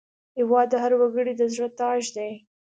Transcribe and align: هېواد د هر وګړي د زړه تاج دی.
هېواد 0.39 0.67
د 0.71 0.75
هر 0.83 0.91
وګړي 0.99 1.33
د 1.37 1.41
زړه 1.53 1.67
تاج 1.79 2.03
دی. 2.15 2.31